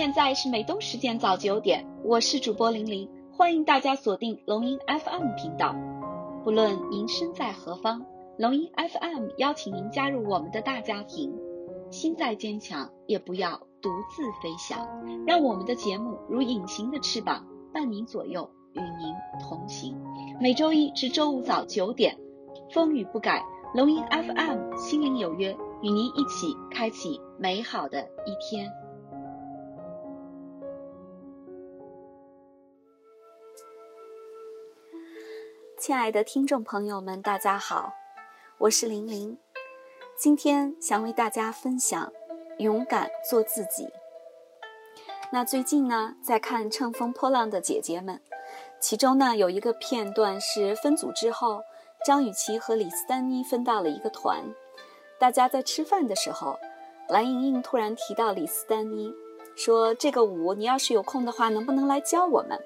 [0.00, 3.06] 现在是美东时间早九点，我是主播玲玲，
[3.36, 5.76] 欢迎大家锁定龙音 FM 频道。
[6.42, 8.06] 不论您身在何方，
[8.38, 11.30] 龙音 FM 邀请您加入我们的大家庭。
[11.90, 14.88] 心再坚强，也不要独自飞翔，
[15.26, 19.94] 让我们的节目如隐形的翅膀，伴您左右，与您同行。
[20.40, 22.16] 每周一至周五早九点，
[22.72, 23.44] 风雨不改，
[23.74, 28.66] 龙音 FM 心灵有约，与您一起开启美好的一天。
[35.80, 37.94] 亲爱的听众朋友们，大家好，
[38.58, 39.38] 我是玲玲。
[40.14, 42.12] 今天想为大家分享
[42.58, 43.88] 勇敢做自己。
[45.32, 48.16] 那最近呢，在看《乘风破浪的姐姐们》，
[48.78, 51.62] 其中呢有一个片段是分组之后，
[52.04, 54.44] 张雨绮和李斯丹妮分到了一个团。
[55.18, 56.58] 大家在吃饭的时候，
[57.08, 59.10] 蓝莹莹突然提到李斯丹妮，
[59.56, 62.62] 说：“这个舞你要是有空的话，能不能来教我们？”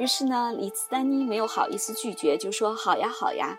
[0.00, 3.58] 于是呢，李斯丹妮没有好意思拒绝，就说：“好呀，好呀。”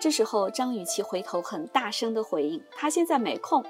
[0.00, 3.62] 这时候，张雨绮回头很大声的回应：“她现在没空。”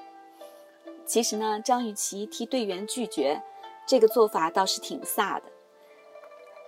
[1.04, 3.42] 其实呢，张雨绮替队员拒绝，
[3.88, 5.42] 这个做法倒是挺飒的。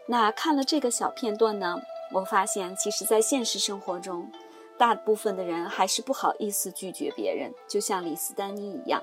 [0.09, 1.81] 那看了这个小片段呢，
[2.14, 4.33] 我发现，其实，在现实生活中，
[4.77, 9.00] 大部分的人还是不好意思拒绝别人，就像李斯丹妮一样，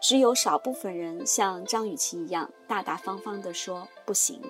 [0.00, 4.42] 只有少部分人像张雨绮一样，大大方方地说不行。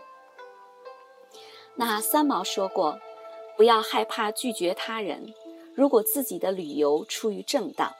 [1.80, 2.98] 那三毛说过
[3.56, 5.32] ：“不要害怕拒绝他人，
[5.74, 7.92] 如果自己的理由出于正当。”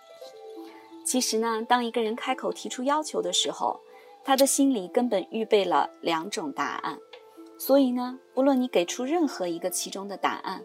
[1.07, 3.79] 其实呢，当一个人开口提出要求的时候，
[4.25, 6.99] 他的心里根本预备了两种答案。
[7.56, 10.65] 所以呢，不论你给出任何一个其中的答案，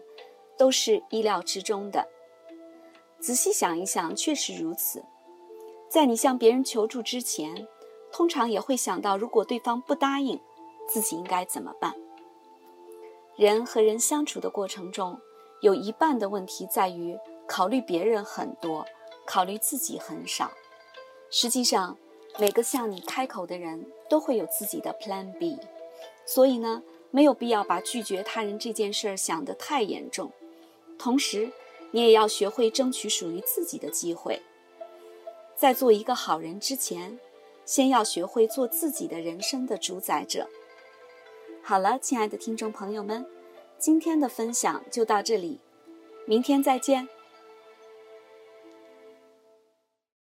[0.58, 2.08] 都是意料之中的。
[3.20, 5.04] 仔细想一想，确实如此。
[5.88, 7.68] 在你向别人求助之前，
[8.12, 10.40] 通常也会想到，如果对方不答应，
[10.88, 11.94] 自己应该怎么办。
[13.36, 15.20] 人和人相处的过程中，
[15.60, 17.18] 有一半的问题在于
[17.48, 18.86] 考虑别人很多，
[19.26, 20.52] 考虑自己很少。
[21.30, 21.98] 实际上，
[22.38, 25.58] 每个向你开口的人都会有自己的 Plan B，
[26.24, 26.80] 所以呢，
[27.10, 30.30] 没有必要把拒绝他人这件事儿想得太严重。
[30.96, 31.50] 同时，
[31.90, 34.40] 你也要学会争取属于自己的机会。
[35.56, 37.18] 在做一个好人之前，
[37.64, 40.48] 先要学会做自己的人生的主宰者。
[41.66, 43.24] 好了，亲爱的听众朋友们，
[43.78, 45.60] 今天的分享就到这里，
[46.26, 47.08] 明天再见。